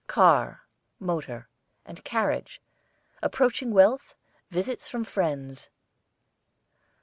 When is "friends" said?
5.03-5.69